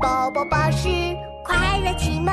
[0.00, 0.88] 宝宝巴士
[1.44, 2.32] 快乐启蒙。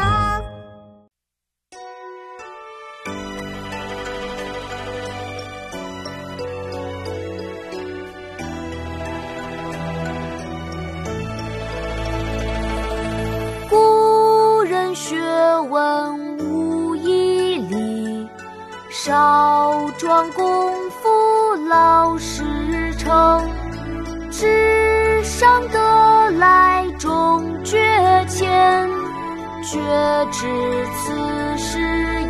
[13.69, 15.15] 古人学
[15.69, 18.29] 问无一例，
[18.91, 23.49] 少壮功夫老时成。
[24.31, 27.77] 纸上得来终觉
[28.27, 28.47] 浅，
[29.63, 29.79] 绝
[30.31, 30.47] 知
[30.95, 31.79] 此事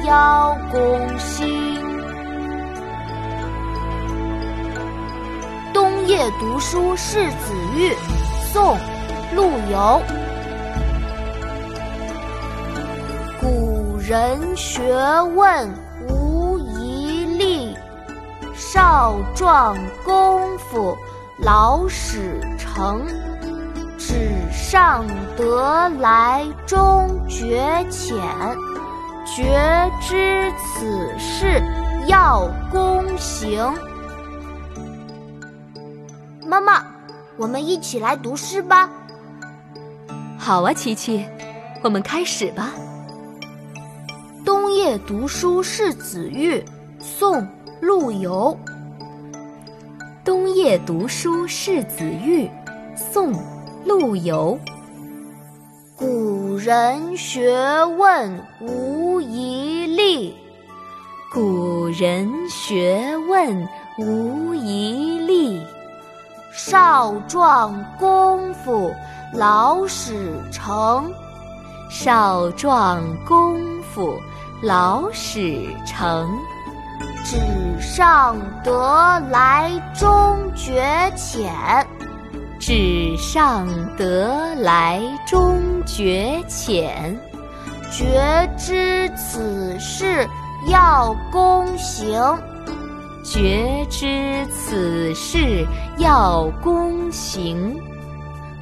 [0.05, 1.45] 要躬行。
[5.71, 7.93] 冬夜读书识子玉，
[8.51, 8.75] 宋·
[9.35, 10.01] 陆游。
[13.39, 14.95] 古人学
[15.35, 15.69] 问
[16.09, 17.77] 无遗力，
[18.55, 20.97] 少壮功夫。
[21.37, 23.05] 老始成，
[24.75, 25.07] 上
[25.37, 28.17] 得来终觉浅，
[29.25, 31.63] 觉知此事
[32.07, 33.73] 要躬行。
[36.45, 36.85] 妈妈，
[37.37, 38.89] 我们一起来读诗吧。
[40.37, 41.25] 好啊，琪琪，
[41.81, 42.71] 我们开始吧。
[44.43, 46.61] 冬夜读书识子玉，
[46.99, 47.41] 宋·
[47.79, 48.59] 陆游。
[50.25, 52.51] 冬夜读书识子玉，
[52.93, 53.31] 宋·
[53.85, 54.59] 陆游。
[55.95, 57.55] 古人学
[57.97, 60.35] 问无遗力，
[61.31, 63.67] 古人学问
[63.99, 65.61] 无遗力。
[66.51, 68.91] 少壮功夫
[69.33, 71.13] 老始成，
[71.89, 74.19] 少壮功夫
[74.63, 76.27] 老始成。
[77.23, 77.37] 纸
[77.79, 81.53] 上得来终觉浅，
[82.67, 87.15] 纸上得来终觉浅。
[87.91, 90.27] 觉知此事
[90.67, 92.35] 要躬行，
[93.23, 95.63] 觉知此事
[95.99, 97.79] 要躬行。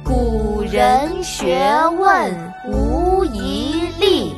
[0.04, 1.66] 古人学
[1.98, 4.34] 问无遗力，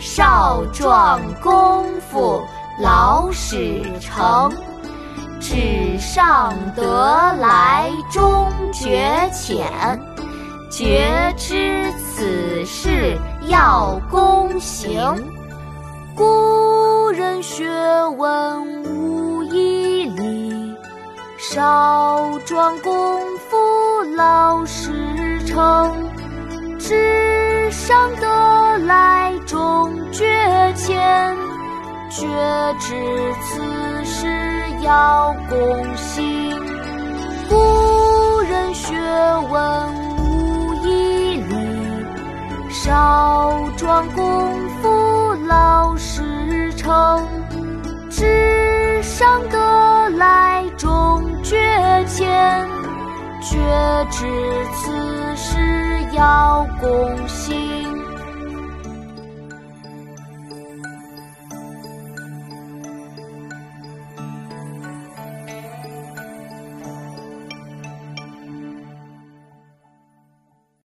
[0.00, 2.42] 少壮功夫。
[2.82, 4.52] 老始成，
[5.42, 9.66] 纸上得来终觉浅，
[10.70, 15.02] 绝知此事要躬行。
[16.14, 17.68] 古人学
[18.16, 20.74] 问无遗力，
[21.38, 23.20] 少壮功
[23.50, 25.92] 夫老始成，
[26.78, 31.36] 纸上得来终觉浅。
[32.10, 32.28] 绝
[32.78, 32.94] 知
[33.42, 33.60] 此
[34.82, 36.50] 要躬行，
[37.48, 38.94] 古人学
[39.48, 41.54] 问无遗力，
[42.68, 47.24] 少壮功夫老始成。
[48.10, 52.68] 纸上得来终觉浅，
[53.40, 53.56] 绝
[54.10, 54.26] 知
[54.74, 57.81] 此事要躬行。